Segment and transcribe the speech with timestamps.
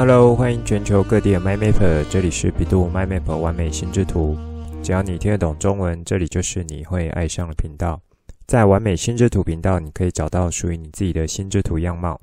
[0.00, 4.38] Hello，欢迎全球各地的 MyMapper，这里是 bEDU MyMapper 完美心智图。
[4.80, 8.00] 只要你听得懂中文，这里就是你会爱上的频道。
[8.46, 12.20] 在完美心智图频道，你可以找到属于你自己的心智图样貌，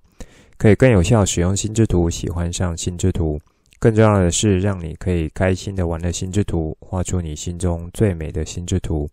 [0.57, 3.38] 可以更有效使用心智图，喜欢上心智图。
[3.78, 9.05] 更重要的是，让你可以开心的玩乐心智图，画出你心中最美的心智图。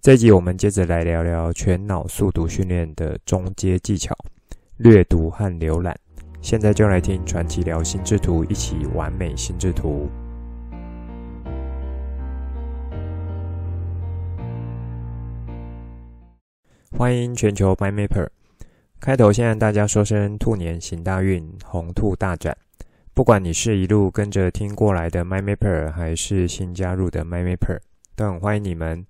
[0.00, 4.16] 这集我们接着来聊聊全脑速读训练的中阶技巧——
[4.78, 5.94] 略读和浏览。
[6.40, 10.08] 现在就来听传奇聊心智图，一起完美心智图。
[16.96, 18.28] 欢迎全球 MyMapper。
[18.98, 22.56] 开头先让大家说声兔年行大运，鸿兔大展。
[23.14, 27.78] 不管你是一路跟着听过来的 MyMapper，还是新加入的 MyMapper，
[28.16, 29.04] 都很欢迎你们。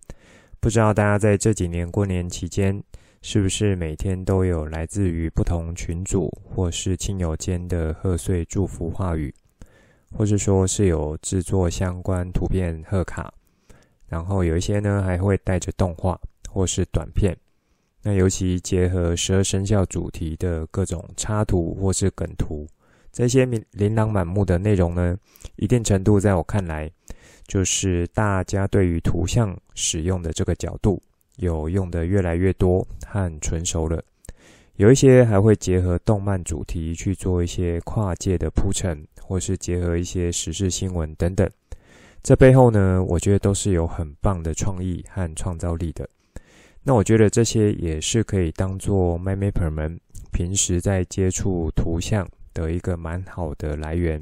[0.60, 2.82] 不知道大家在这几年过年期间，
[3.20, 9.34] 是不是每天都有来自于不同群组或是亲友间的贺岁祝福话语，
[10.12, 13.32] 或是说是有制作相关图片贺卡，
[14.06, 17.36] 然后有一些呢还会带着动画或是短片。
[18.02, 22.66] 那尤其结合十二生肖主题的各种插图或是梗图，
[23.12, 25.18] 这些琳琅满目的内容呢，
[25.56, 26.90] 一定程度在我看来，
[27.48, 31.02] 就是大家对于图像使用的这个角度，
[31.38, 34.00] 有用的越来越多和纯熟了。
[34.76, 41.50] 有一些还会结合动漫主题去做一些跨界的铺陈，或是结合一些时事新闻等等。
[42.22, 46.08] 这背后呢，我觉得都是有很棒的创意和创造力的。
[46.84, 49.98] 那我觉得这些也是可以当做 MyMapper 们
[50.32, 54.20] 平时在接触图像的一个蛮好的来源。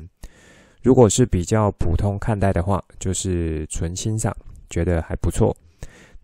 [0.83, 4.35] 如果是比较普通看待的话，就是纯欣赏，
[4.71, 5.55] 觉得还不错。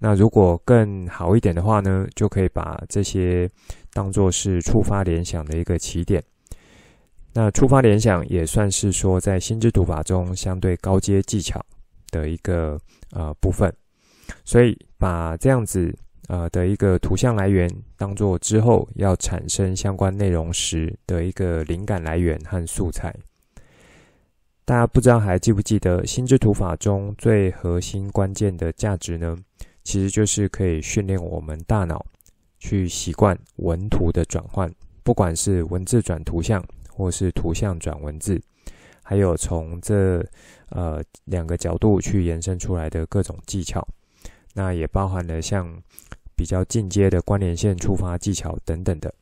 [0.03, 3.48] 那如果更好一点的话呢，就可以把这些
[3.92, 6.20] 当做是触发联想的一个起点。
[7.33, 11.65] 那触发联想也算是说在心智图法中相对高阶技巧
[12.10, 12.77] 的一个
[13.12, 13.72] 呃部分。
[14.44, 15.94] 所以把这样子。
[16.28, 23.12] 呃的一个图像来源，当做之后要产生相关内容时的一个灵感来源和素材。
[24.65, 29.37] 大家不知道还记不记得心智图法中最核心关键的价值呢？
[29.84, 32.04] 其实就是可以训练我们大脑
[32.59, 34.72] 去习惯文图的转换，
[35.03, 38.41] 不管是文字转图像，或是图像转文字，
[39.03, 40.25] 还有从这
[40.69, 43.87] 呃两个角度去延伸出来的各种技巧。
[44.54, 45.66] 那也包含了像
[46.37, 49.12] 比较进阶的关联线触发技巧等等的。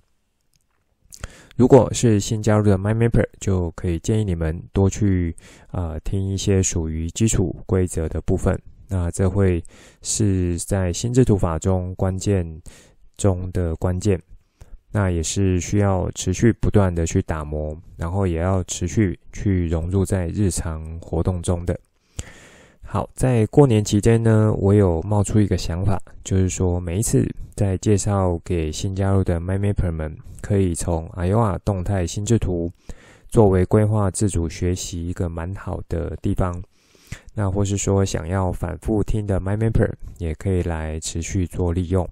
[1.57, 5.37] 如果是新加入的 MyMapper，就可以建议你们多去
[5.69, 8.61] 啊、呃、听一些属于基础规则的部分。
[8.91, 9.65] 那这会
[10.03, 12.61] 是在心智图法中关键
[13.17, 14.21] 中的关键。
[14.93, 21.79] 那也是需要持续不断的去打磨，然后也要持续去融入在日常活动中的。
[22.83, 27.25] 好，在过年期间呢，我有冒出一个想法，就是说每一次
[27.55, 32.69] 在介绍给新加入的 m y m a p e r 们，可以从 AYOA 动态心智图
[33.29, 36.61] 作为规划自主学习一个蛮好的地方。
[37.35, 42.09] 那或是说想要反复听的 MyMapper 也可以来持续做利用。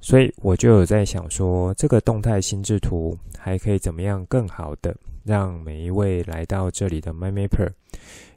[0.00, 7.70] 所以我就有在想说，这个动态心智图还可以怎么样更好的让每一位来到这里的 MyMapper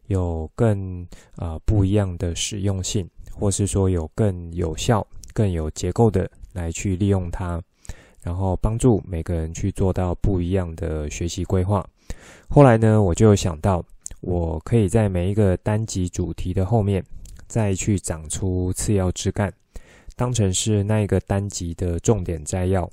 [0.07, 1.07] 有更
[1.37, 7.61] 啊、不一样的实用性，或是说有更有效、更有结构的来去利用它，
[8.21, 11.87] 然后帮助每个人去做到不一样的学习规划。
[12.49, 13.83] 后来呢，我就想到，
[14.23, 17.03] 我可以在每一个单集主题的后面，
[17.47, 19.53] 再去长出次要枝干，
[20.15, 22.89] 当成是那一个单集的重点摘要。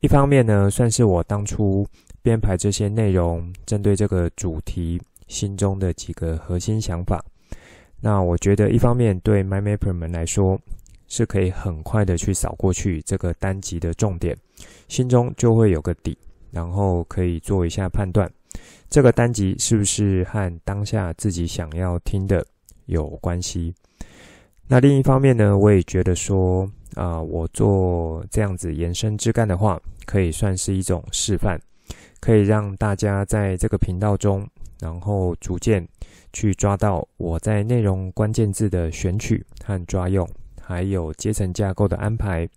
[0.00, 1.86] 一方面呢，算是我当初
[2.20, 5.00] 编排这些内容，针对这个主题。
[5.28, 7.22] 心中的几个核心想法，
[8.00, 10.58] 那我觉得一方面对 MyMapper 们来说
[11.06, 14.34] 是可以很快的去扫过去这个单集的重点，
[14.88, 16.16] 心中就会有个底，
[16.50, 18.26] 然后可以做一下判断，
[18.90, 22.44] 这个单集是不是和当下自己想要听的
[22.86, 23.74] 有关系。
[24.66, 31.60] 那另一方面呢，我也觉得说啊、我做这样子延伸枝干的话，可以算是一种示范，
[32.20, 34.48] 可以让大家在这个频道中。
[34.80, 35.84] 然后逐渐
[36.32, 40.24] 去抓到我在内容关键字的选取和抓用，
[40.60, 42.48] 还有阶层架构的安排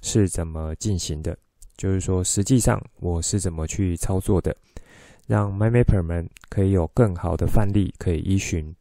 [0.00, 1.36] 是怎么进行的，
[1.76, 4.56] 就是说实际上我是怎么去操作的，
[5.28, 8.74] 让 MyMapper 们可以有更好的范例可以依循。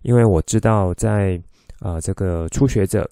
[0.00, 1.38] 因为我知道在
[1.80, 3.10] 啊、这个初学者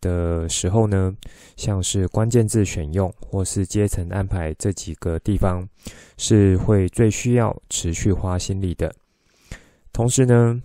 [0.00, 1.14] 的时候呢，
[1.56, 5.66] 像是关键字选用或是阶层安排这几个地方，
[6.18, 8.92] 是会最需要持续花心力的。
[9.92, 10.60] 同时呢，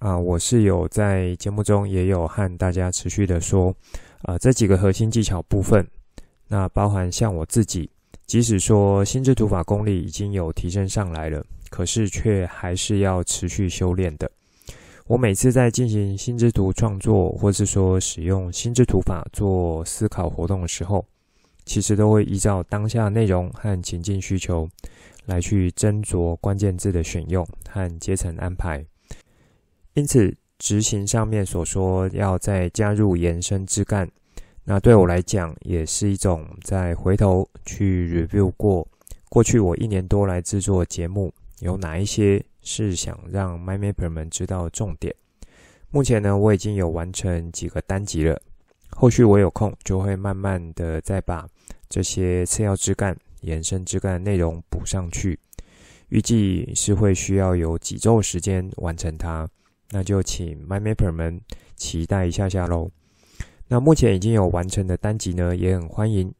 [0.00, 3.74] 啊，我是有在节目中也有和大家持续的说，
[4.22, 5.88] 啊，这几个核心技巧部分，
[6.46, 7.90] 那包含像我自己，
[8.28, 14.30] 即使说心智图法功力已经有提升上来了，可是却还是要持续修炼的。
[15.06, 21.02] 我每次在进行心智图创作，或是说使用心智图法做思考活动的时候，
[21.64, 24.68] 其实都会依照当下内容和情境需求
[25.24, 28.84] 来去斟酌关键字的选用和阶层安排。
[29.94, 34.06] 因此，执行上面所说要再加入延伸枝干，
[34.68, 38.86] 那对我来讲也是一种再回头去 review 过
[39.30, 42.44] 过去我一年多来制作节目有哪一些。
[42.60, 45.14] 是想让 MyMapper 们知道重点。
[45.88, 48.38] 目前呢，我已经有完成几个单集了。
[48.90, 51.48] 后续我有空就会慢慢的再把
[51.88, 55.38] 这些次要枝干、延伸枝干的内容补上去。
[56.10, 59.48] 预计是会需要有几周时间完成它，
[59.92, 61.40] 那就请 MyMapper 们
[61.74, 62.90] 期待一下下喽。
[63.68, 66.32] 那目前已经有完成的单集呢，也很欢迎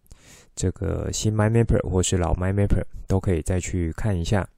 [0.57, 4.49] 这个新 MyMapper 或是老 MyMapper 都可以再去看一下。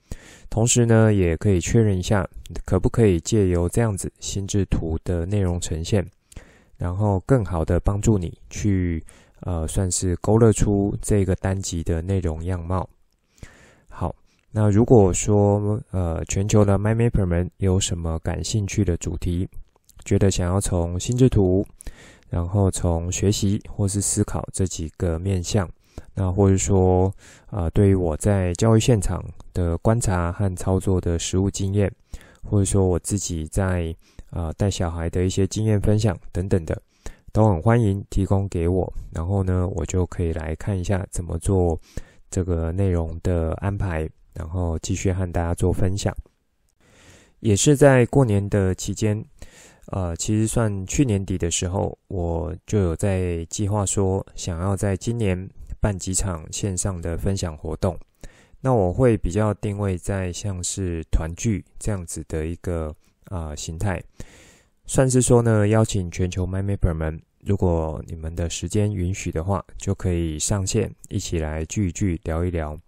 [0.48, 2.28] 同时呢，也可以确认一下，
[2.64, 6.04] 可不可以借由这样子心智图的内容呈现，
[6.76, 9.02] 然后更好的帮助你去，
[9.40, 12.88] 呃，算是勾勒出这个单集的内容样貌。
[13.88, 14.14] 好，
[14.50, 19.48] 那如果说，呃，全球的 MyMapper 们有什么感兴趣的主题，
[20.04, 21.64] 觉得想要从心智图，
[22.30, 25.68] 然后从学习或是思考这几个面向。
[26.14, 27.12] 那或者说，
[27.46, 29.22] 啊、呃，对于我在教育现场
[29.52, 31.92] 的观察和操作的实务经验，
[32.42, 33.94] 或者说我自己在
[34.30, 36.80] 啊、带小孩的一些经验分享等等的，
[37.32, 38.92] 都很欢迎提供给我。
[39.12, 41.78] 然后呢，我就可以来看一下怎么做
[42.30, 46.14] 这个内容的安排，然后继续和大家做分享。
[47.40, 49.24] 也是在过年的期间，
[49.86, 55.48] 呃，其实算去年底的时候，我就有在计划说，想要在今年。
[55.82, 57.98] 办几场线上的分享活动，
[58.60, 62.94] 那我会比较定位在像是团聚这样子的一个
[63.30, 63.98] 啊、形态，
[64.84, 72.78] 算是说呢，邀请全球 MyMapper 们，如果你们的时间允许的话，就可以上线一起来聚一聚，聊一聊。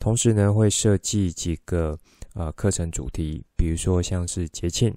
[0.00, 1.96] 同时呢，会设计几个
[2.34, 4.92] 呃课程主题，比如说像是节庆。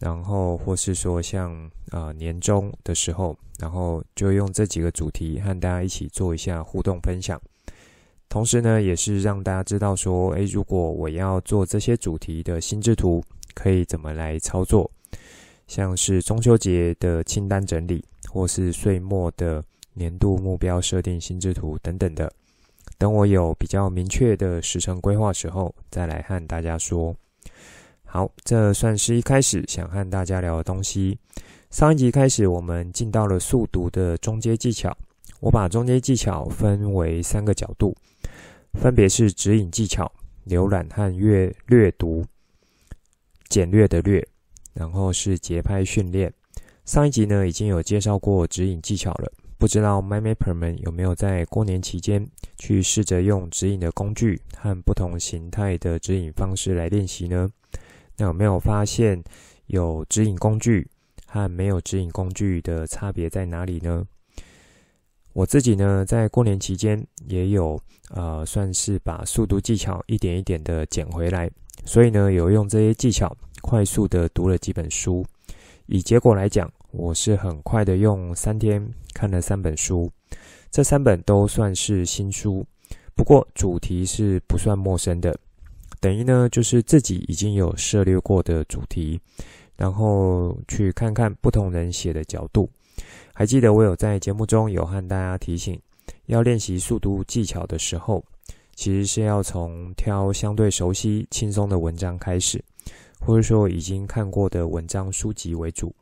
[0.00, 7.40] 然后，或是说像、呃、年终的时候，然后就用这几个主题和大家一起做一下互动分享。
[8.30, 13.22] 同时呢，也是让大家知道说，诶，如果我要做这些主题的心智图，
[13.54, 14.90] 可以怎么来操作？
[15.66, 19.62] 像是中秋节的清单整理，或是岁末的
[19.92, 22.32] 年度目标设定心智图等等的。
[22.96, 27.14] 等我有比较明确的时程规划时候，再来和大家说。
[28.12, 31.16] 好，这算是一开始想和大家聊的东西。
[31.70, 34.92] 上一集开始，我们进到了速读的中阶技巧。
[35.38, 37.96] 我把中阶技巧分为三个角度，
[38.74, 40.10] 分别是指引技巧、
[40.48, 42.26] 浏览和阅略读、
[43.48, 44.26] 简略的略，
[44.74, 46.32] 然后是节拍训练。
[46.84, 52.26] 上一集呢，已经有介绍过指引技巧了，不知道 MyMapper 们有没有在过年期间
[52.58, 57.48] 去试着用指引的工具和不同形态的指引方式来练习呢？
[58.20, 59.18] 那有没有发现
[59.68, 60.86] 有指引工具
[61.24, 64.06] 和没有指引工具的差别在哪里呢？
[65.32, 71.50] 我自己呢，在过年期间也有呃，算是把速读技巧一点一点的捡回来，
[71.86, 75.24] 所以呢，有用这些技巧快速的读了几本书。
[75.86, 80.12] 以结果来讲，我是很快的用三天看了三本书，
[80.70, 82.66] 这三本都算是新书，
[83.14, 85.34] 不过主题是不算陌生的。
[86.00, 89.20] 等于呢，就是自己已经有涉猎过的主题，
[89.76, 92.68] 然后去看看不同人写的角度。
[93.34, 95.78] 还记得我有在节目中有和大家提醒，
[96.26, 98.24] 要练习速读技巧的时候，
[98.74, 102.64] 其实是要从挑相对熟悉、轻松的文章开始，
[103.20, 105.94] 或者说已经看过的文章书籍为主。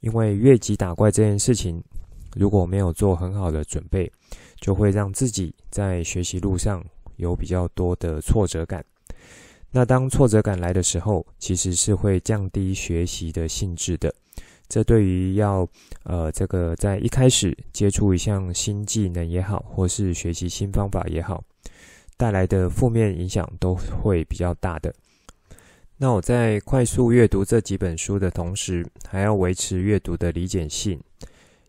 [0.00, 1.82] 因为越级打怪这件事情，
[2.34, 4.10] 如果没有做很好的准备，
[4.60, 6.84] 就会让自己在学习路上
[7.16, 8.84] 有比较多的挫折感。
[9.76, 14.10] 那当挫折感来的时候，其实是会降低学习的兴致的。
[14.70, 15.68] 这对于要
[16.04, 21.44] 呃这个在一开始接触一项新技能也好，或是学习新方法也好，
[22.16, 24.90] 带来的负面影响都会比较大的。
[25.98, 30.98] 那我在快速阅读这几本书的同时，还要维持阅读的理解性，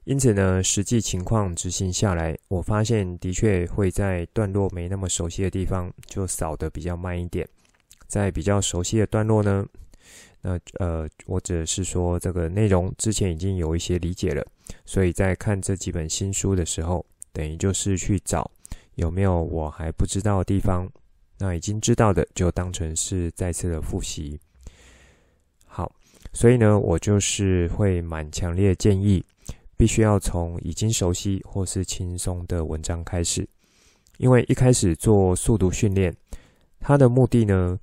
[0.05, 7.45] 因此呢，实际情况执行下来，我发现的确会在段落没那么熟悉的地方就扫得比较慢一点，
[8.07, 9.65] 在比较熟悉的段落呢，
[10.41, 14.45] 那呃，我只是说这个内容之前已经有一些理解了，
[14.85, 18.49] 所以在看这几本新书的时候，等于就是去找
[18.95, 20.89] 有没有我还不知道的地方，
[21.37, 24.39] 那已经知道的就当成是再次的复习。
[25.65, 25.91] 好，
[26.33, 29.23] 所以呢，我就是会蛮强烈建议。
[29.79, 33.47] 必须要从已经熟悉或是轻松的文章开始，
[34.17, 36.11] 因为一开始做速读训练，
[36.79, 37.77] 它的目的呢，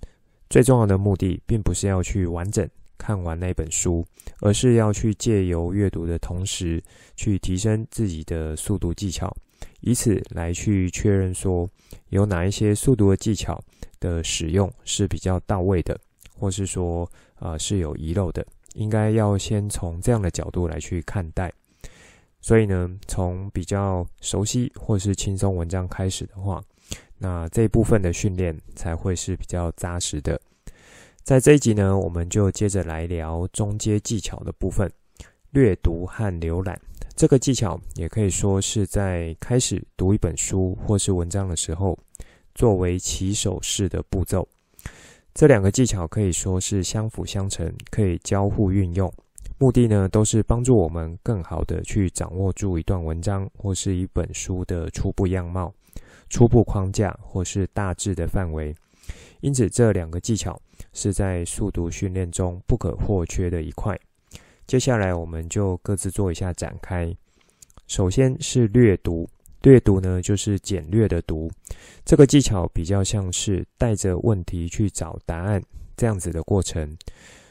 [0.51, 4.07] 最重要的目的并不是要去完整看完那本书，
[4.41, 6.83] 而是要去借由阅读的同时，
[7.17, 9.35] 去提升自己的速读技巧，
[9.81, 11.69] 以此来去确认说
[12.11, 13.61] 有哪一些速读的技巧
[13.99, 15.99] 的使用是比较到位的，
[16.39, 17.11] 或是说
[17.41, 21.53] 呃是有遗漏的，应该要先从这样的角度来去看待。
[22.41, 26.63] 所以呢，从比较熟悉或是轻松文章开始的话，
[27.25, 30.39] 那这一部分的训练才会是比较扎实的。
[31.23, 34.93] 在这一集呢，我们就接着来聊中阶技巧的部分，
[35.53, 36.79] 略读和浏览。
[37.17, 41.99] 这个技巧也可以说是在开始读一本书或是文章的时候，
[42.55, 44.47] 作为起手式的步骤。
[45.33, 49.11] 这两个技巧可以说是相辅相成，可以交互运用。
[49.57, 55.73] 目的呢，都是帮助我们更好的去掌握住一段文章或是一本书的初步样貌、
[56.29, 58.75] 初步框架或是大致的范围。
[59.41, 60.59] 因此，这两个技巧
[60.93, 63.99] 是在速读训练中不可或缺的一块。
[64.67, 67.15] 接下来，我们就各自做一下展开。
[67.87, 69.29] 首先是略读，
[69.61, 71.51] 略读呢就是简略的读。
[72.03, 75.63] 这个技巧比较像是带着问题去找答案
[75.95, 76.97] 这样子的过程。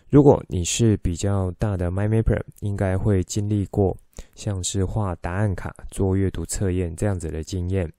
[0.09, 3.95] 如果你是比较大的 MyMapper，应该会经历过
[4.33, 7.91] 像是画答案卡、做阅读测验这样子的经验。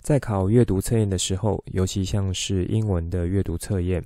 [0.00, 4.02] 在考阅读测验的时候，尤其像是英文的阅读测验，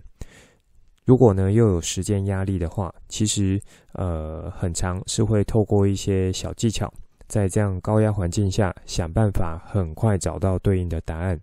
[1.05, 3.61] 如果呢又有时间压力的话，其实
[3.93, 6.93] 呃很常是会透过一些小技巧，
[7.29, 11.41] 在这样高压环境下想办法很快找到对应的答案。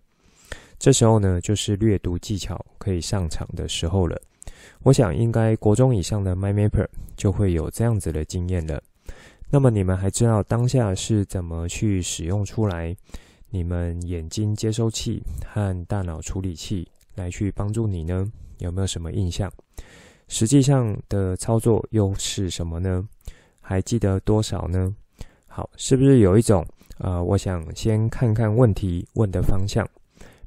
[0.78, 4.20] 这时候呢，就是略读技巧可以上场的时候了。
[4.82, 8.82] 我想，应该国中以上的 MyMapper 就会有这样子的经验了。
[9.48, 12.94] 那么，你们还知道当下是怎么去使用出来
[13.54, 18.26] 你们眼睛接收器和大脑处理器来去帮助你呢？
[18.60, 19.52] 有没有什么印象？
[20.26, 23.06] 实际上的操作又是什么呢？
[23.60, 24.96] 还记得多少呢？
[25.46, 26.66] 好，是不是有一种
[26.96, 29.86] 呃，我想先看看问题问的方向，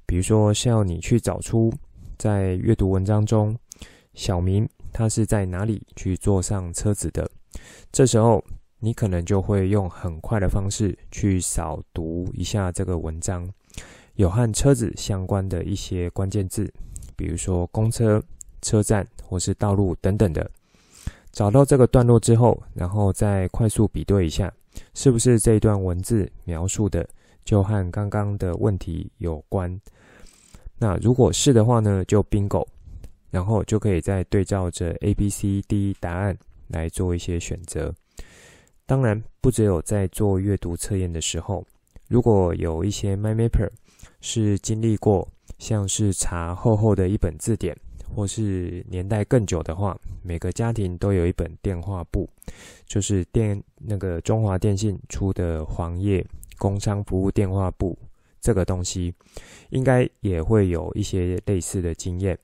[0.07, 1.71] 比如说是要你去找出
[2.17, 3.55] 在阅读文章中。
[4.15, 7.29] 小明他是在哪里去坐上车子的？
[7.91, 8.43] 这时候
[8.85, 13.51] 你可能就会用很快的方式去扫读一下这个文章，
[14.13, 16.71] 有和车子相关的一些关键字，
[17.15, 18.21] 比如说公车、
[18.61, 20.47] 车站或是道路等等的。
[21.31, 24.53] 找到这个段落之后，然后再快速比对一下，
[24.93, 27.09] 是不是这一段文字描述的
[27.43, 29.81] 就和刚刚的问题有关？
[30.77, 32.63] 那如果是的话呢，就 bingo。
[33.31, 36.37] 然后就可以再对照着 A、B、C、D 答案
[36.67, 37.91] 来做一些选择。
[38.85, 41.65] 当然，不只有在做阅读测验的时候，
[42.07, 43.69] 如果有一些 MyMapper
[44.21, 45.27] 是经历过
[45.57, 47.75] 像是查厚厚的一本字典，
[48.15, 52.29] 或是年代更久的话，每个家庭都有一本电话簿，
[52.85, 56.23] 就是电那个中华电信出的黄页
[56.57, 57.97] 工商服务电话簿
[58.39, 59.11] 这个东西，
[59.71, 62.37] 应该也会有一些类似的经验。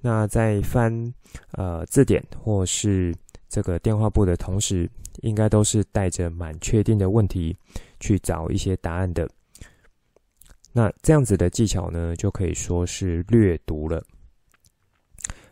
[0.00, 1.12] 那在翻
[1.52, 3.14] 呃字典或是
[3.48, 4.90] 这个电话簿的同时，
[5.22, 7.56] 应该都是带着蛮确定的问题
[8.00, 9.28] 去找一些答案的。
[10.72, 14.04] 那这样子的技巧呢，就可以说是略读了。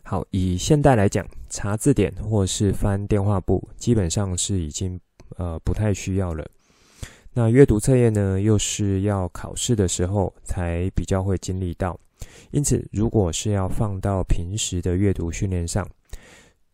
[0.03, 4.99] 好，以现代来讲，查字典或是翻电话簿，基本上是已经
[5.37, 6.47] 呃不太需要了。
[7.33, 11.99] 那阅读测验呢，又是要考试的时候才比较会经历到。
[12.51, 15.85] 因此，如果是要放到平时的阅读训练上，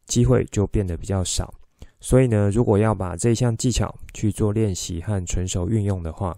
[0.05, 1.53] 机会就变得比较少。
[1.99, 6.35] 所以呢，如果要把这项技巧去做练习和纯熟运用的话，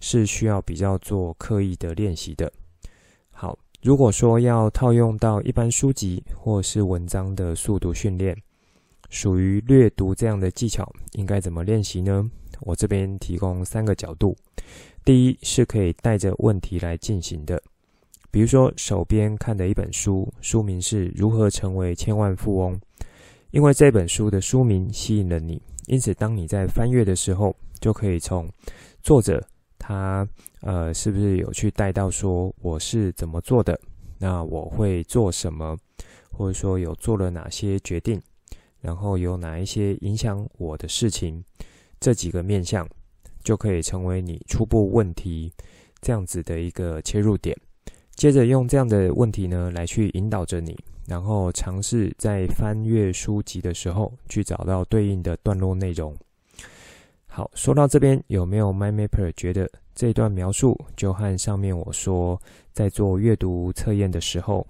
[0.00, 2.52] 是需要比较做刻意的练习的。
[3.30, 8.36] 好，如果说要套用到一般书籍或是文章的速读训练，
[9.08, 12.28] 属于略读这样的技巧，应该怎么练习呢？
[12.60, 14.36] 我这边提供三个角度。
[15.04, 17.62] 第一，是可以带着问题来进行的。
[18.34, 22.74] 比如说，手边看的一本书，书名是《如何成为千万富翁》。
[23.52, 28.50] 因为这本书的书名吸引了你，因此，当你在翻阅的时候，就可以从
[29.04, 29.40] 作者
[29.78, 30.28] 他
[30.62, 33.78] 呃是不是有去带到说我是怎么做的，
[34.18, 35.78] 那我会做什么，
[36.32, 38.20] 或者说有做了哪些决定，
[38.80, 41.40] 然后有哪一些影响我的事情，
[42.00, 42.84] 这几个面向
[43.44, 45.52] 就可以成为你初步问题
[46.00, 47.56] 这样子的一个切入点。
[48.14, 50.78] 接着用这样的问题呢来去引导着你。
[51.06, 56.16] 然后尝试在翻阅书籍的时候去找到对应的段落内容。
[57.26, 62.40] 好，说到这边，有没有 MyMapper 觉得这段描述就和上面我说
[62.72, 64.66] 在做阅读测验的时候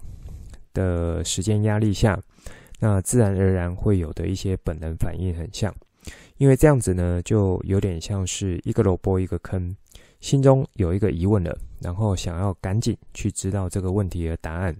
[0.73, 2.21] 的时间压力下，
[2.79, 5.73] 那自然而然会有的一些本能反应很像？
[6.37, 9.73] 因为这样子呢，就有点像是一个萝卜一个坑，
[10.19, 14.75] 心中有一个疑问了，然后想要赶紧去知道这个问题的答案。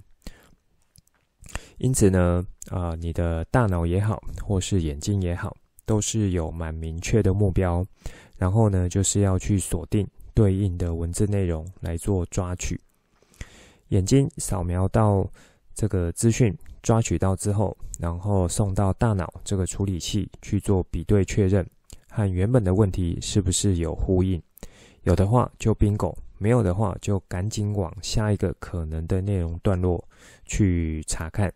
[1.77, 7.85] 因此呢，啊、你的大脑也好，或是眼睛也好，都是有蛮明确的目标，
[8.37, 12.79] 然后呢，就是要去锁定对应的文字内容来做抓取。
[13.89, 15.29] 眼睛扫描到
[15.75, 21.65] 这个资讯，抓取到之后，然后送到大脑这个处理器去做比对确认，
[22.09, 24.41] 和原本的问题是不是有呼应？
[25.05, 26.15] 有的话就 bingo。
[26.37, 30.05] 没有的话，就赶紧往下一个可能的内容段落
[30.43, 31.51] 去查看。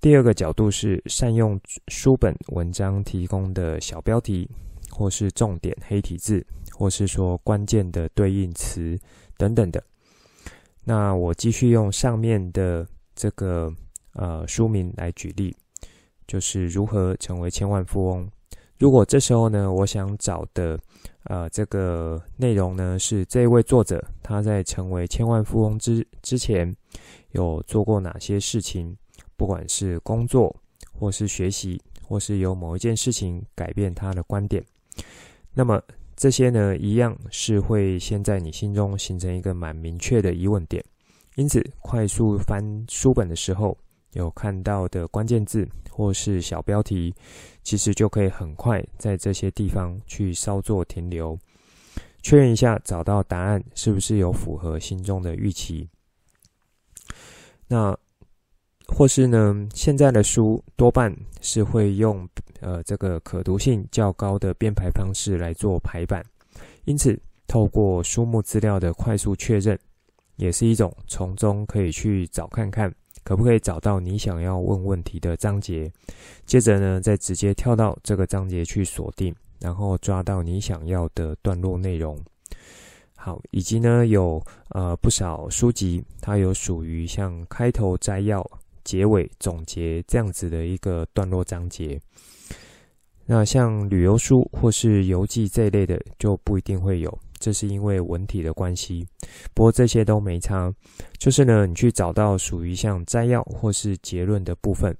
[0.00, 4.50] 第二个角度是善用书本文章提供的小标题，
[4.90, 8.98] 或是重点黑体字，或是说关键的对应词
[9.36, 9.80] 等等的。
[10.82, 13.72] 那我继续用上面的这个
[14.14, 15.54] 呃书名来举例，
[16.26, 18.28] 就是如何成为千万富翁。
[18.78, 20.76] 如果这时候呢，我想找的。
[21.28, 26.74] 呃，这个内容呢，是这位作者他在成为千万富翁之之前
[27.32, 28.96] 有做过哪些事情，
[29.36, 30.54] 不管是工作
[30.92, 34.64] 或是学习，或是有某一件事情改变他的观点。
[35.52, 35.82] 那么
[36.14, 40.84] 这些呢，一样是会先在你心中形成一个蛮明确的疑问点。
[41.34, 43.76] 因此，快速翻书本的时候，
[44.16, 47.14] 有看到的关键字或是小标题，
[47.62, 51.38] 其实就可以很快在这些地方去稍作停留，
[52.22, 55.88] 确认一下找到答案是不是有符合心中的预期。
[57.68, 57.96] 那
[58.86, 62.28] 或是呢，现在的书多半是会用
[62.60, 66.24] 呃这个可读性较高的编排方式来做排版，
[66.84, 69.78] 因此透过书目资料的快速确认，
[70.36, 72.94] 也是一种从中可以去找看看。
[73.26, 75.90] 可不可以找到你想要问问题的章节？
[76.44, 82.16] 接着呢，再直接跳到这个章节去锁定，然后抓到你想要的段落内容。
[83.16, 88.48] 好，以及呢，有呃不少书籍，它有属于像开头摘要、
[88.84, 92.00] 结尾总结这样子的一个段落章节。
[93.24, 97.18] 那像旅游书或是游记这一类的，就不一定会有。
[97.38, 99.06] 这是因为文体的关系，
[99.54, 100.72] 不过这些都没差。
[101.18, 104.96] 就是呢，你去找到属于像摘要或是结论的部分，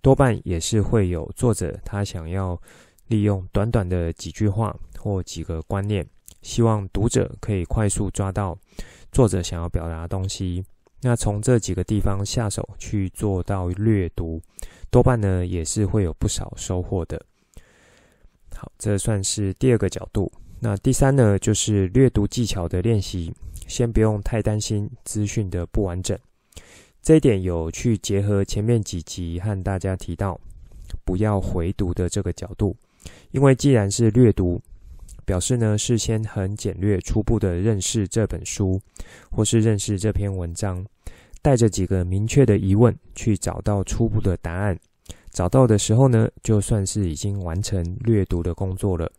[0.00, 2.60] 多半也是会有作者他想要
[3.08, 6.06] 利用短短的几句话或几个观念，
[6.42, 8.56] 希望读者可以快速抓到
[9.10, 10.64] 作者想要表达的东西。
[11.00, 14.40] 那从这几个地方下手去做到略读，
[14.88, 17.20] 多半呢也是会有不少收获的。
[18.54, 20.30] 好，这算是第二个角度。
[20.64, 23.34] 那第三呢，就是阅读技巧的练习。
[23.66, 26.16] 先不用太担心资讯的不完整，
[27.02, 30.38] 这一点有去结合前面几集和大家提到
[31.04, 32.76] 不要回读的这个角度。
[33.32, 34.60] 因为既然是略读，
[35.24, 38.80] 表示呢是先很简略、初步的认识这本书，
[39.30, 40.84] 或是认识这篇文章，
[41.40, 44.78] 带着几个明确的疑问去找到初步的答案。
[45.30, 49.10] 找到的时候呢，就算是已经完成阅读的工作了。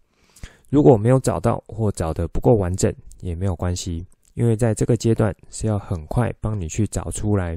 [0.73, 7.55] 如果没有找到或找得不够完整，也没有关系，因为在这个阶段是要很快帮你去找出来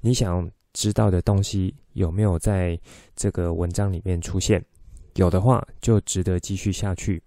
[0.00, 2.74] 你想知道的东西有没有在
[3.14, 4.64] 这个文章里面出现。
[5.16, 7.22] 有的话就值得继续下去，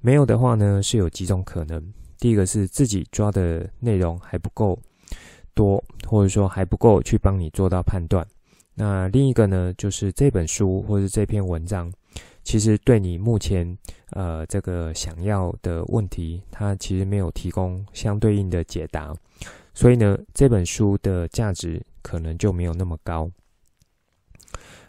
[0.00, 1.80] 没有的话呢，是有几种可能。
[2.18, 4.76] 第一个是自己抓的内容还不够
[5.54, 8.26] 多，或者说还不够去帮你做到判断。
[8.74, 11.88] 那另一个呢，就是这本书或是这篇文章。
[12.46, 13.76] 其实对你目前
[14.10, 19.12] 呃这个想要的问题，它其实没有提供相对应的解答，
[19.74, 23.28] 所以呢，这本书的价值可能就没有那么高。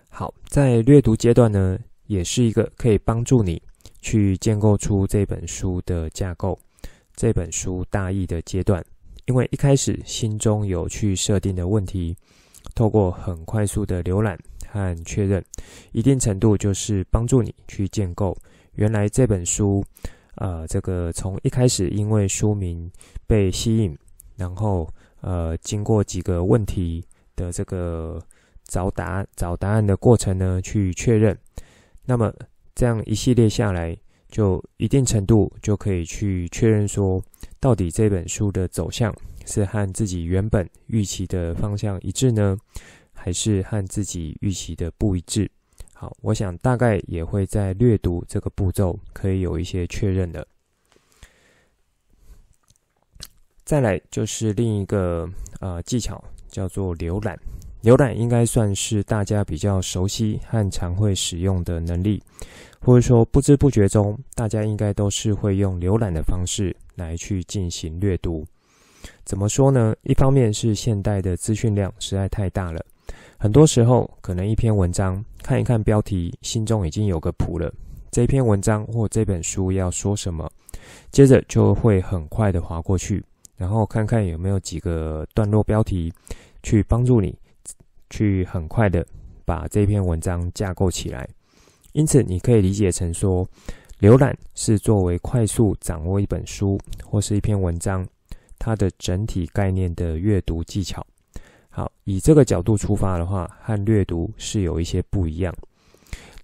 [0.08, 3.60] 好，在阅读阶段呢，也是一个可以帮助你
[4.02, 6.58] 去建构出这本书的架构、
[7.15, 8.86] 这本书大意的阶段，
[9.26, 12.15] 因为一开始心中有去设定的问题，
[12.76, 14.38] 透过很快速的浏览
[14.78, 15.44] 和确认，
[15.92, 18.38] 一定程度就是帮助你去建构
[18.76, 19.84] 原来这本书，
[20.36, 22.90] 呃，这个从一开始因为书名
[23.26, 23.98] 被吸引，
[24.36, 24.88] 然后
[25.22, 27.04] 呃，经过几个问题
[27.36, 28.22] 的这个
[28.66, 31.36] 找答、找答案的过程呢，去确认，
[32.06, 32.32] 那么
[32.76, 33.98] 这样一系列下来，
[34.30, 37.20] 就一定程度就可以去确认说，
[37.60, 39.12] 到底这本书的走向。
[39.50, 42.58] 是和自己原本预期的方向一致呢，
[43.28, 45.52] 还是和自己预期的不一致？
[45.94, 50.48] 好，我想大概也会在略读这个步骤可以有一些确认的。
[53.66, 57.38] 再来就是另一个呃技巧，叫做浏览。
[57.84, 62.24] 浏览应该算是大家比较熟悉和常会使用的能力，
[62.80, 68.48] 或者说不知不觉中，大家应该都是会用浏览的方式来去进行略读。
[69.26, 69.94] 怎么说呢？
[70.04, 72.82] 一方面是现代的资讯量实在太大了，
[73.39, 77.71] 很多时候可能一篇文章看一看标题，心中已经有个谱了。
[78.10, 80.50] 这篇文章或这本书要说什么，
[81.12, 83.23] 接着就会很快的划过去，
[83.56, 86.12] 然后看看有没有几个段落标题，
[86.63, 87.38] 去帮助你
[88.10, 89.06] 去很快的
[89.45, 91.30] 把这篇文章架构起来。
[91.91, 93.47] 因此，你可以理解成说，
[94.00, 98.06] 浏览是作为快速掌握一本书或是一篇文章。
[98.60, 101.06] 它的整体概念的阅读技巧，
[101.78, 105.54] 好，以这个角度出发的话，和略读是有一些不一样。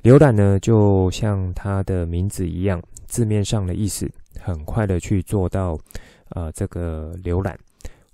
[0.03, 4.07] 浏览呢，就像它的名字一样，字面上的意思，
[4.39, 5.75] 很快的去做到，
[6.29, 7.57] 呃，这个浏览。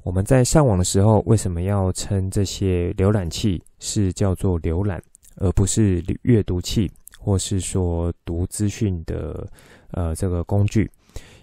[0.03, 5.03] 我们在上网的时候，为什么要称这些浏览器是叫做浏览，
[5.35, 9.45] 而不是阅读器，或是说读资讯的，
[9.91, 10.89] 呃，这个工具？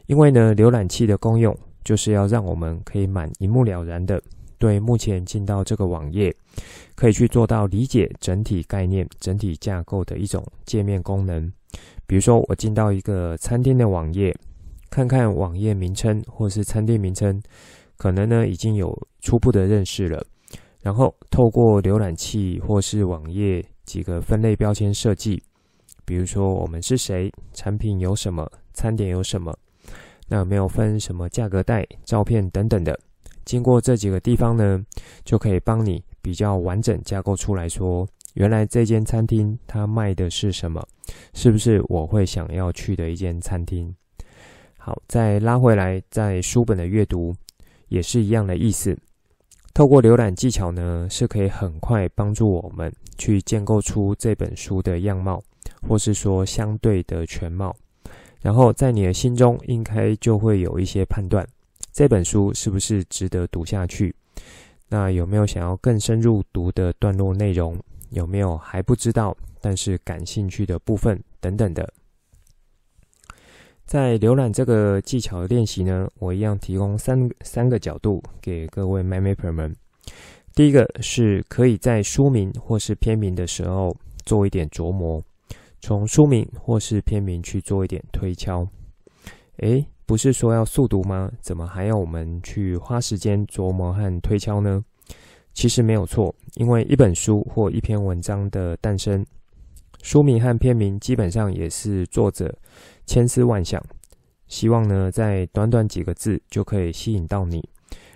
[0.07, 1.55] 因为呢，浏览器的功用。
[1.85, 4.21] 就是要让我们可以满一目了然的
[4.59, 6.35] 对目前进到这个网页，
[6.95, 11.51] 可以去做到理解整体概念、整体架构的一种界面功能。
[12.07, 14.35] 比如说，我进到一个餐厅的网页，
[14.90, 17.42] 看看网页名称或是餐厅名称，
[17.97, 18.90] 可能呢已经有
[19.21, 20.25] 初步的认识了。
[20.81, 25.42] 然后透过浏览器或是网页几个分类标签设计，
[26.05, 29.53] 比如说我们是谁，产品有什么，餐点有什么。
[30.29, 32.99] 那没有分什么价格带、照片等等的，
[33.47, 34.85] 经过这几个地方呢，
[35.25, 40.87] 就可以帮你比较完整架构出来说，原来这间餐厅它卖的是什么，
[41.33, 43.95] 是不是我会想要去的一间餐厅？
[44.77, 47.35] 好，再拉回来，在书本的阅读
[47.89, 48.99] 也是一样的意思。
[49.73, 55.41] 透过浏览技巧呢，是可以很快帮助我们去建构出这本书的样貌，
[55.87, 57.77] 或是说相对的全貌。
[58.41, 61.47] 然后在你的心中应该就会有一些判断，
[61.97, 64.15] 这本书是不是值得读下去？
[64.87, 67.75] 那有没有想要更深入读的段落内容？
[68.11, 71.91] 有没有还不知道但是感兴趣的部分等等的？
[73.87, 79.75] 在浏览这个技巧练习呢，我一样提供三三个角度给各位 m y m a p e r 们。
[80.55, 85.25] 第一个是可以在书名或是片名的时候做一点琢磨。
[85.81, 88.69] 从书名或是片名去做一点推敲，
[89.61, 91.29] 诶，不是说要速读吗？
[91.40, 94.83] 怎么还要我们去花时间琢磨和推敲呢？
[95.53, 99.27] 其实没有错，因为一本书或一篇文章的诞生，
[100.03, 102.57] 书名和篇名基本上也是作者
[103.05, 103.83] 千思万想，
[104.47, 107.69] 希望呢在短短几个字就可以吸引到你，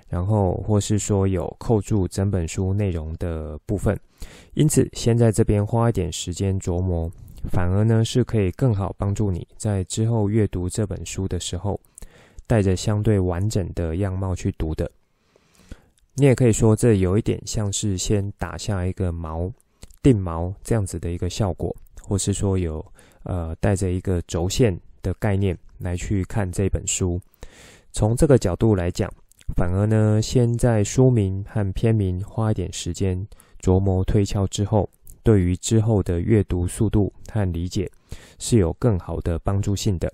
[0.09, 3.99] 然后或是说有扣住整本书内容的部分，
[4.55, 7.11] 因此先在这边花一点时间琢磨。
[7.49, 11.81] 反而呢，是可以更好帮助你在之后阅读这本书的时候，
[12.47, 14.91] 带着相对完整的样貌去读的。
[16.15, 19.51] 你也可以说，这有一点像是先打下一个锚、
[20.03, 22.85] 定锚这样子的一个效果，或是说有
[23.23, 27.19] 呃带着一个轴线的概念来去看这本书。
[27.93, 29.11] 从这个角度来讲，
[29.57, 33.27] 反而呢，先在书名和片名花一点时间
[33.61, 34.89] 琢磨推敲之后。
[35.23, 37.91] 对于之后的阅读速度和理解
[38.39, 40.13] 是有更好的帮助性的。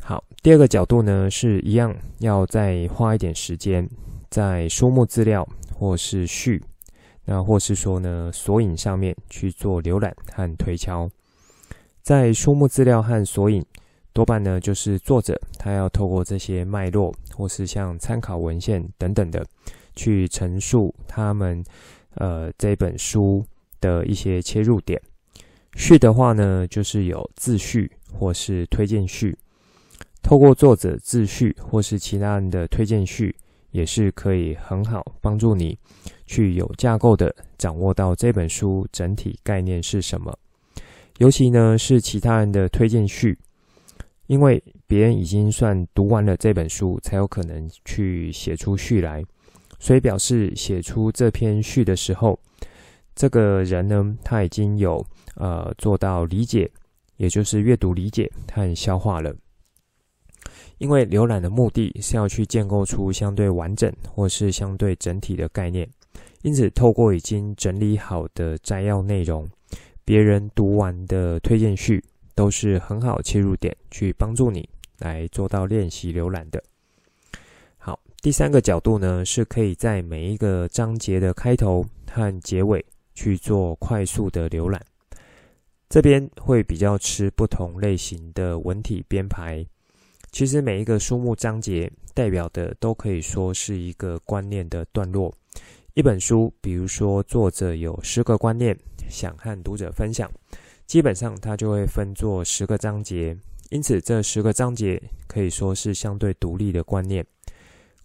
[0.00, 3.88] 好，第二个角度呢，是一样要再花一点时间
[4.28, 6.62] 在书目资料或是序，
[7.24, 11.08] 那或是说呢索引上面去做浏览和推敲。
[12.02, 13.64] 在书目资料和索引，
[14.12, 19.42] 多半呢就是作者他要透过这些脉络或是像参考文献等等的，
[19.96, 21.64] 去陈述他们
[22.16, 23.42] 呃这本书。
[23.84, 24.98] 的一些切入点，
[25.76, 29.36] 序的话呢，就是有自序或是推荐序。
[30.22, 33.36] 透过作者自序或是其他人的推荐序，
[33.72, 35.78] 也是可以很好帮助你
[36.24, 40.34] 去有架构的掌握到这本书整体概念是什么。
[41.18, 43.38] 尤其呢是其他人的推荐序，
[44.28, 49.22] 因为别人已经算读完了这本书，才有可能去写出序来，
[49.78, 52.38] 所以表示写出这篇序的时候，
[53.14, 55.04] 这个人呢他已经有
[55.36, 56.70] 呃做到理解，
[57.16, 59.34] 也就是阅读理解和消化了。
[60.78, 65.88] 因为浏览的目的是要去建构出相对完整或是相对整体的概念，
[66.42, 69.48] 因此透过已经整理好的摘要内容。
[70.04, 72.02] 别人读完的推荐序
[72.34, 76.62] 都是很好切入点，去帮助你来做到练习浏览的。
[77.78, 84.84] 好，第三个角度呢，是可以在每一个章节的开头和结尾去做快速的浏览。
[85.88, 89.64] 这边会比较吃不同类型的文体编排。
[90.32, 95.32] 其实每一个书目章节代表的都可以说是一个观念的段落。
[95.94, 98.76] 一本书，比如说作者有十个观念。
[99.06, 100.30] 想和读者分享，
[100.86, 103.36] 基本上它就会分作十个章节，
[103.68, 107.24] 因此这十个章节可以说是相对独立的观念。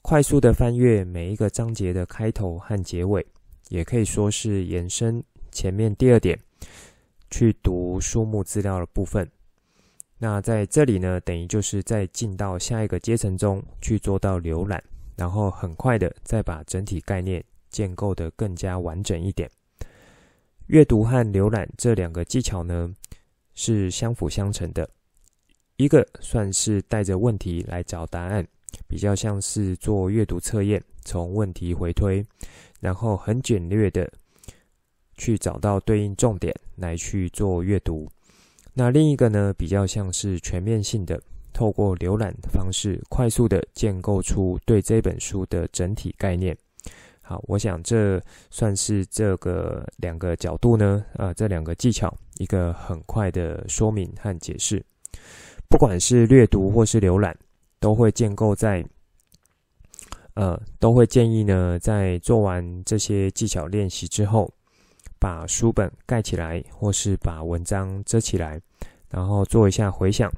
[0.02, 3.26] 快速的翻阅每一个章节的开头和结尾，
[3.70, 6.38] 也可以说是延伸前面第二点，
[7.32, 9.28] 去读书目资料的部分。
[10.18, 14.84] 那在这里呢，等于就是在进到下一个阶层中去做到浏览，
[15.16, 19.50] 然后很快的再把整体概念建构得更加完整一点。
[20.68, 22.94] 阅读和浏览这两个技巧呢，
[23.56, 24.90] 是相辅相成的。
[25.78, 28.46] 一个算是带着问题来找答案，
[28.88, 32.22] 比较像是做阅读测验，从问题回推，
[32.80, 34.12] 然后很简略的
[35.16, 38.10] 去找到对应重点来去做阅读。
[38.74, 46.58] 那另一个呢，比较像是全面性的，透过浏览的方式，快速的建构出对这本书的整体概念。
[47.22, 54.84] 好，我想这算是这个两个角度呢，呃，这两个技巧一个很快的说明和解释。
[55.70, 57.38] 不管是略读或是浏览，
[57.80, 58.84] 都会建构在，
[60.40, 64.50] 呃，都会建议呢，在做完这些技巧练习之后，
[65.20, 68.60] 把书本盖起来，或是把文章遮起来，
[69.10, 70.32] 然后做一下回想，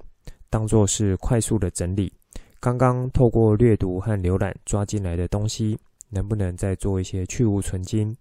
[0.49, 2.11] 当做是快速的整理。
[2.59, 5.77] 刚刚透过略读和浏览抓进来的东西。
[6.13, 8.13] 能不能再做一些去芜存菁？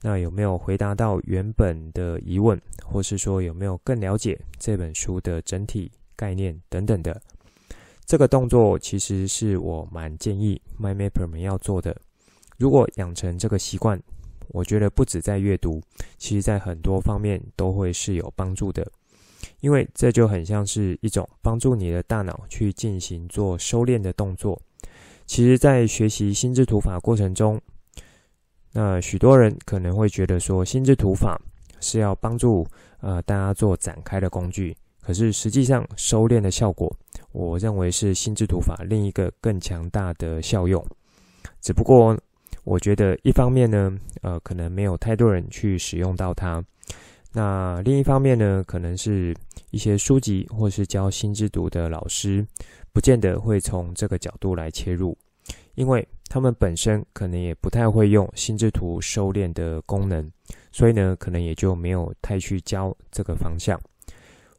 [0.00, 7.20] 那有没有回答到原本的疑问，或是说有没有更了解这本书的整体概念等等的？
[8.06, 11.96] 这个动作其实是我蛮建议 MyMapper 们要做的。
[12.58, 14.00] 如果养成这个习惯，
[14.48, 15.80] 我觉得不止在阅读，
[16.18, 18.86] 其实在很多方面都会是有帮助的。
[19.60, 24.60] 因为这就很像是一种帮助你的大脑去进行做收敛的动作。
[25.26, 27.60] 其实，在学习心智图法过程中，
[28.72, 31.40] 那许多人可能会觉得说，心智图法
[31.80, 32.66] 是要帮助
[33.00, 34.76] 呃大家做展开的工具。
[35.04, 36.90] 可是实际上，收敛的效果，
[37.32, 40.82] 我认为是心智图法另一个更强大的效用。
[41.60, 42.16] 只不过，
[42.64, 46.64] 我觉得一方面呢，呃，可能没有太多人去使用到它。
[47.34, 49.36] 那另一方面呢，可能是
[49.72, 52.42] 一些书籍或是教心智图的老师，
[52.94, 55.14] 不见得会从这个角度来切入，
[55.74, 60.26] 因为他们本身可能也不太会用心智图收敛的功能，
[60.72, 63.78] 所以呢，可能也就没有太去教这个方向。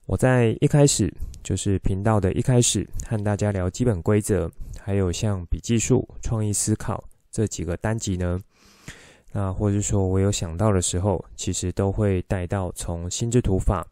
[0.08, 1.12] 我在一开始
[1.44, 8.40] 就是频道的一开始，和大家聊基本规则，还有像笔记术、创意思考这几个单集呢。
[9.32, 13.86] 那或者说我有想到的时候，其实都会带到从心智图法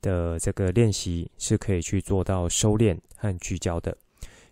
[0.00, 3.96] 的这个练习是可以去做到收敛和聚焦的。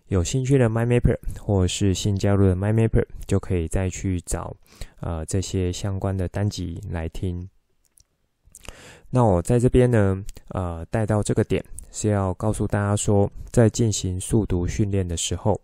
[0.07, 4.55] 有兴趣的 MyMapper 或者是新加入的 MyMapper 就可以再去找
[4.99, 7.49] 呃这些相关的单集来听。
[9.09, 15.59] 那我在这边呢，呃带到这个点是要告诉大家说，在进行速读训练的时候，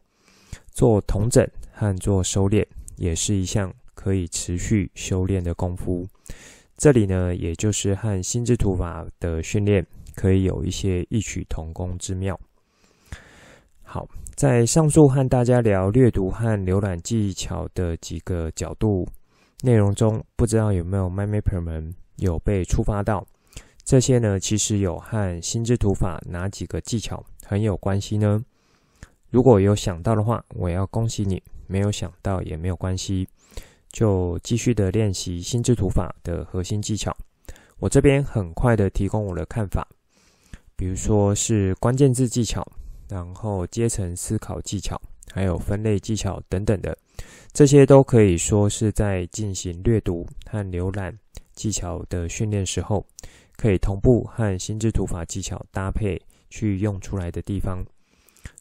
[0.71, 2.65] 做统整和做收敛
[2.97, 3.73] 也是一项。
[3.95, 6.05] 可以持续修炼的功夫，
[6.75, 12.37] 这里呢，也就是和心智图法的训练可以有一些异曲同工之妙。
[13.81, 19.07] 好，在上述和大家聊阅读和浏览技巧的几个角度
[19.61, 23.25] 内容中，不知道有没有 m y m a p e r 们有被触发到？
[23.85, 28.43] 这些呢，其实有和心智图法哪几个技巧很有关系呢？
[29.29, 33.27] 如果有想到的话，我要恭喜你；没有想到也没有关系。
[33.91, 37.15] 就继续的练习心智图法的核心技巧。
[37.77, 39.87] 我这边很快的提供我的看法，
[40.75, 42.65] 比如说是关键字技巧，
[43.07, 44.99] 然后阶层思考技巧，
[45.31, 46.97] 还有分类技巧等等的。
[47.51, 51.15] 这些都可以说是在进行阅读和浏览
[51.53, 53.05] 技巧的训练时候，
[53.55, 57.83] 可以同步和心智图法技巧搭配去用出来的地方。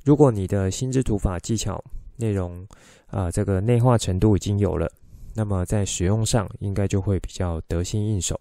[0.04, 1.82] 如果你的心智图法技巧
[2.16, 2.66] 内容
[3.06, 4.90] 啊、这个内化程度已经有了，
[5.34, 8.40] 那么在使用上应该就会比较得心应手。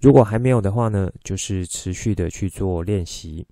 [0.00, 3.46] 如果还没有的话呢，就是持续的去做练习。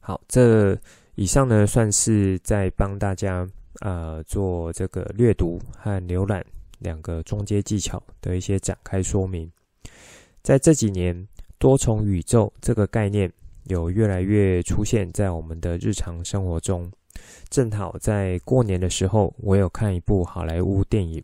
[0.00, 0.76] 好，这
[1.14, 3.46] 以上呢算是在帮大家
[3.80, 6.44] 呃做这个阅读和浏览
[6.82, 9.50] 两个中阶技巧的一些展开说明。
[10.42, 11.26] 在这几年，
[11.58, 13.32] 多重宇宙这个概念
[13.64, 16.90] 有越来越出现在我们的日常生活中。
[17.48, 21.22] 正好在过年的时候，我有看一部好莱坞电影。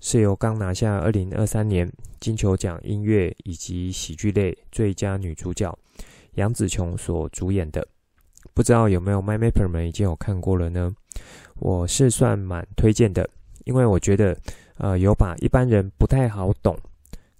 [0.00, 5.76] 是由刚拿下二零二三年金球奖音乐以及喜剧类最佳女主角
[6.34, 7.86] 杨紫琼所主演的，
[8.54, 10.94] 不知道有没有 MyMapper 们已经有看过了呢？
[11.56, 13.28] 我是算蛮推荐的，
[13.64, 14.38] 因为我觉得，
[14.78, 16.76] 呃，有把一般人不太好懂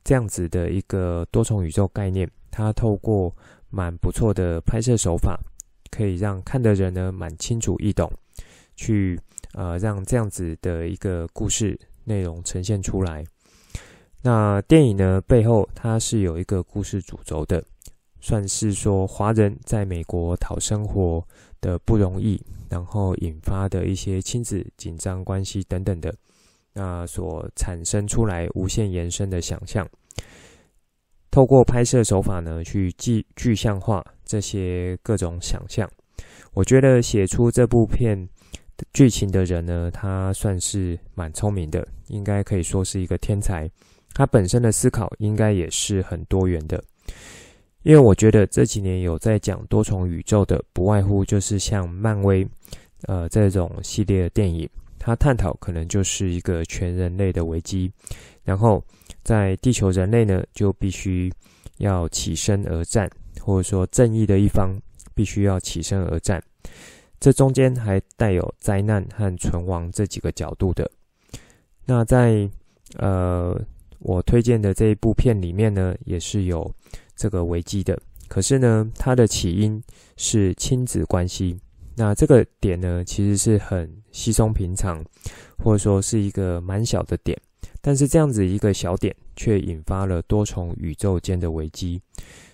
[0.05, 3.35] 这样子的一个多重宇宙概念，它透过
[3.70, 5.38] 蛮不错的拍摄手法，
[5.90, 8.11] 可以让看的人呢蛮清楚易懂，
[8.75, 9.20] 去
[9.53, 11.79] 呃让这样子的一个故事。
[12.09, 13.25] 内容呈现出来。
[14.22, 17.61] 那电影呢，背后它是有一个故事主轴的，
[18.20, 21.27] 算是说华人在美国讨生活
[21.61, 26.14] 的不容易，然后引发的一些亲子紧张关系等等的，
[26.76, 29.88] 那所产生出来无限延伸的想象。
[31.30, 35.90] 透过拍摄手法呢，去具具象化这些各种想象。
[36.52, 38.28] 我觉得写出这部片
[38.92, 43.70] 剧情的人呢，他算是蛮聪明的，应该可以说是一个天才。
[44.14, 46.82] 他本身的思考应该也是很多元的，
[47.82, 52.46] 因为我觉得这几年有在讲多重宇宙的，不外乎就是像漫威，
[53.02, 54.66] 呃，这种系列的电影，
[55.07, 57.88] 它探讨可能就是一个全人类的危机，
[58.42, 58.83] 然后
[59.23, 61.33] 在地球人类呢就必须
[61.79, 63.09] 要起身而战，
[63.40, 64.77] 或者说正义的一方
[65.14, 66.42] 必须要起身而战。
[67.21, 70.90] 这中间还带有灾难和存亡这几个角度的。
[71.85, 72.51] 那在
[72.97, 73.57] 呃
[74.01, 76.69] 我推荐的这一部片里面呢，也是有
[77.14, 77.97] 这个危机的。
[78.27, 79.81] 可是呢，它的起因
[80.16, 81.57] 是亲子关系。
[81.96, 85.04] 那这个点呢，其实是很稀松平常，
[85.59, 87.37] 或者说是一个蛮小的点。
[87.80, 92.00] 但是这样子一个小点，却引发了多重宇宙间的危机。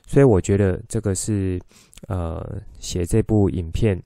[0.06, 1.60] 所以我觉得这个是
[2.08, 4.02] 呃写这部影片。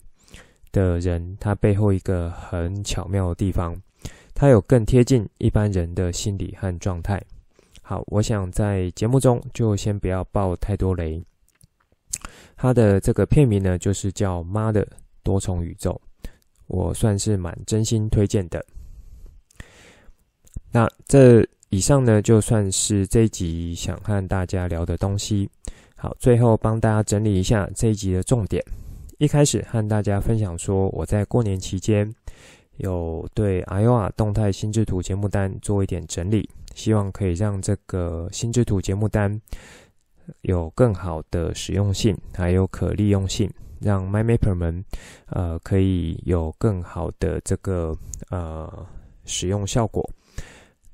[0.73, 3.75] 的人，他背后一个很巧妙的地方，
[4.35, 7.19] 他有更贴近一般人的心理和状态。
[7.81, 11.23] 好，我想在节目中就先不要爆太多雷。
[12.57, 14.87] 他的这个片名呢，就是叫《妈的
[15.27, 16.01] 多重宇宙》，
[16.69, 18.65] 我算是蛮真心推荐的。
[20.71, 25.51] 那这以上呢，就算是这一集想和大家聊的东西。
[25.97, 28.65] 好，最后帮大家整理一下这一集的重点。
[29.19, 32.09] 一开始和大家分享说，我在过年期间
[32.77, 39.41] 有对 AYOA 动态心智图节目单做一点整理，希望可以让这个心智图节目单
[40.43, 44.85] 有更好的实用性，还有可利用性，让 MyMapper 们
[45.27, 47.97] 呃可以有更好的这个
[48.31, 48.87] 呃
[49.25, 50.09] 使用效果。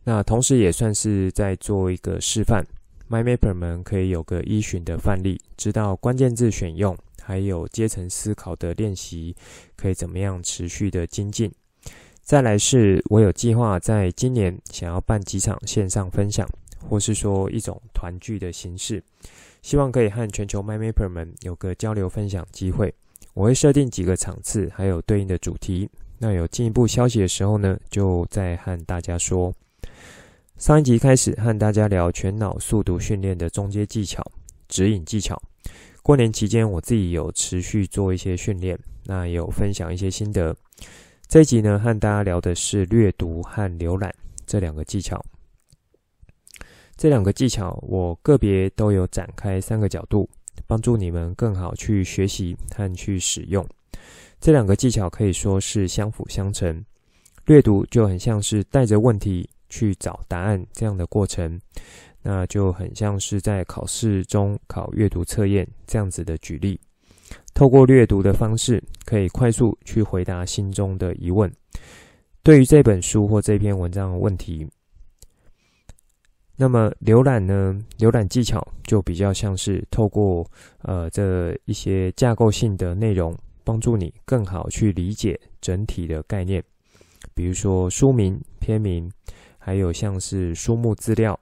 [0.05, 2.65] 那同时也算是在做一个示范
[3.09, 6.97] ，MyMapper 们可以有个依循的范例，知道关键字选用。
[7.25, 9.37] 还有阶层思考的练习，
[9.77, 11.49] 可以怎么样持续的精进？
[12.21, 16.45] 再来是我有计划在今年想要办几场线上分享，
[16.81, 19.01] 或是说一种团聚的形式，
[19.63, 22.93] 希望可以和全球 MyMapper 们有个交流分享机会。
[23.33, 25.89] 我会设定几个场次，还有对应的主题。
[26.19, 29.53] 那有进一步消息的时候呢，就再和大家说。
[30.59, 34.23] 上一集开始和大家聊全脑速读训练的中阶技巧，
[34.69, 35.41] 指引技巧。
[36.03, 40.55] 过年期间，我自己有持续做一些训练，那有分享一些心得。
[41.27, 44.15] 这一集呢，和大家聊的是阅读和浏览
[44.47, 45.25] 这两个技巧。
[47.03, 50.31] 这两个技巧，我个别都有展开三个角度，
[50.69, 53.67] 帮助你们更好去学习和去使用。
[54.41, 56.81] 这两个技巧可以说是相辅相成。
[57.47, 61.61] 阅读就很像是带着问题去找答案这样的过程。
[62.23, 66.79] 那就很像是在考试中考阅读测验这样子的举例，
[67.53, 71.53] 透过阅读的方式，可以快速去回答心中的疑问。
[72.45, 74.65] 对于这本书或这篇文章的问题，
[76.63, 77.77] 那么浏览呢？
[77.99, 80.49] 浏览技巧就比较像是透过
[80.83, 86.63] 呃这一些架构性的内容，帮助你更好去理解整体的概念。
[87.35, 89.11] 比如说书名、篇名，
[89.59, 91.37] 还有像是书目资料，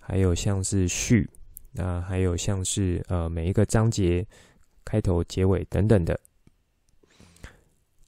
[0.00, 1.30] 还有像是序，
[1.70, 4.26] 那还有像是呃每一个章节
[4.84, 6.18] 开头、结尾等等的，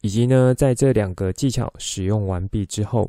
[0.00, 3.08] 以及呢，在这两个技巧使用完毕之后，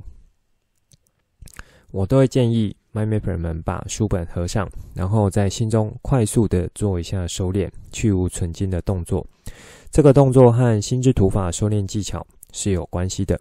[1.89, 9.25] 我都会建议 mymaper 们把书本合上，然后在心中快速的做一下收敛、去无存菁的动作。
[9.91, 13.39] 这个动作和心智图法收敛技巧是有关系的。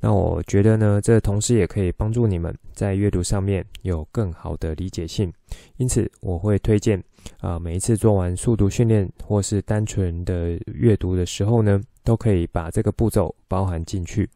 [0.00, 5.32] 那我觉得呢，这同时也可以帮助你们在阅读上面有更好的理解性。
[5.78, 7.02] 因此，我会推荐
[7.40, 14.28] 啊、每一次做完速读训练或是单纯的阅读的时候呢，都可以把这个步骤包含进去。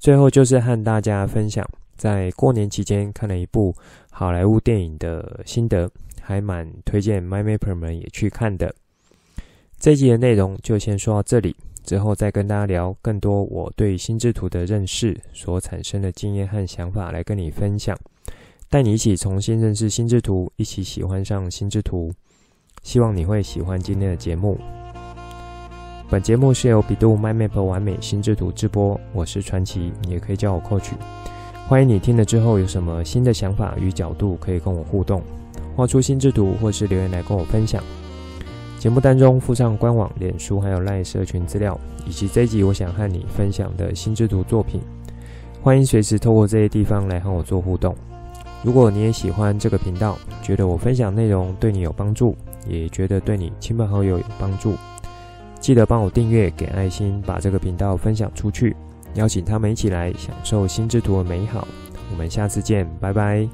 [0.00, 1.64] 最后就是和大家分享。
[1.98, 3.74] 在过年期间看了一部
[4.10, 5.90] 好莱坞电影的心得，
[6.22, 8.74] 还蛮推荐 MyMapper 们也去看的。
[9.78, 17.98] 这一集的内容就先说到这里，之后再跟大家聊更多我对心智图的认识所产生的经验和想法来跟你分享，
[18.70, 22.12] 带你一起重新认识心智图，一起喜欢上心智图。
[22.82, 24.58] 希望你会喜欢今天的节目。
[26.10, 30.92] 本节目是由比度 My Map 完美心智图直播，我是传奇，你也可以叫我 Coach。
[31.68, 35.22] 欢迎你听了之后有什么新的想法与角度，可以跟我互动，
[35.76, 37.84] 画出心智图，或是留言来跟我分享。
[38.78, 44.80] 节目当中附上官网、脸书还有赖社群资料，以及这一集我想和你分享的心智图作品。
[45.60, 47.94] 欢迎随时透过这些地方来和我做互动。
[48.62, 52.34] 如果你也喜欢这个频道，觉得我分享内容对你有帮助，
[52.66, 54.72] 也觉得对你亲朋好友有帮助，
[55.60, 58.74] 记得帮我订阅、给爱心，把这个频道分享出去。
[59.14, 61.66] 邀请他们一起来享受心之图的美好。
[62.10, 63.48] 我们下次见，拜拜。